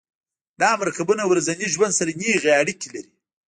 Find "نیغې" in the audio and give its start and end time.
2.21-2.51